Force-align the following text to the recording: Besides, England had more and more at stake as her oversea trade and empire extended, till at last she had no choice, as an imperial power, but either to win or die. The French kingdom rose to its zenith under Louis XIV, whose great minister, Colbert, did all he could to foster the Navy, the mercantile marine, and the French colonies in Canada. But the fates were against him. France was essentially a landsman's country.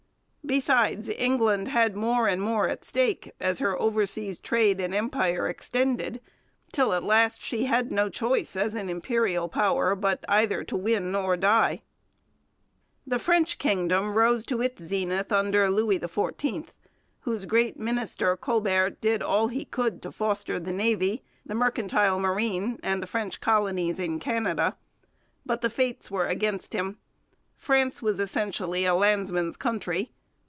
Besides, 0.43 1.07
England 1.07 1.69
had 1.69 1.95
more 1.95 2.27
and 2.27 2.41
more 2.41 2.67
at 2.67 2.83
stake 2.83 3.31
as 3.39 3.59
her 3.59 3.79
oversea 3.81 4.35
trade 4.35 4.81
and 4.81 4.93
empire 4.93 5.47
extended, 5.47 6.19
till 6.73 6.93
at 6.93 7.05
last 7.05 7.41
she 7.41 7.65
had 7.67 7.89
no 7.89 8.09
choice, 8.09 8.57
as 8.57 8.73
an 8.75 8.89
imperial 8.89 9.47
power, 9.47 9.95
but 9.95 10.25
either 10.27 10.65
to 10.65 10.75
win 10.75 11.15
or 11.15 11.37
die. 11.37 11.83
The 13.07 13.17
French 13.19 13.59
kingdom 13.59 14.13
rose 14.17 14.43
to 14.47 14.61
its 14.61 14.81
zenith 14.83 15.31
under 15.31 15.69
Louis 15.71 15.99
XIV, 16.01 16.67
whose 17.21 17.45
great 17.45 17.79
minister, 17.79 18.35
Colbert, 18.35 18.99
did 18.99 19.23
all 19.23 19.47
he 19.47 19.63
could 19.63 20.01
to 20.01 20.11
foster 20.11 20.59
the 20.59 20.73
Navy, 20.73 21.23
the 21.45 21.55
mercantile 21.55 22.19
marine, 22.19 22.77
and 22.83 23.01
the 23.01 23.07
French 23.07 23.39
colonies 23.39 24.01
in 24.01 24.19
Canada. 24.19 24.75
But 25.45 25.61
the 25.61 25.69
fates 25.69 26.11
were 26.11 26.25
against 26.27 26.73
him. 26.75 26.97
France 27.55 28.01
was 28.01 28.19
essentially 28.19 28.83
a 28.83 28.93
landsman's 28.95 29.55
country. 29.55 30.11